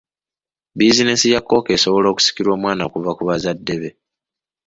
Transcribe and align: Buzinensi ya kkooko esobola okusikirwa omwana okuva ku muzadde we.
Buzinensi 0.79 1.25
ya 1.33 1.41
kkooko 1.41 1.69
esobola 1.77 2.07
okusikirwa 2.09 2.53
omwana 2.57 2.81
okuva 2.87 3.11
ku 3.17 3.21
muzadde 3.27 3.75
we. 3.81 3.89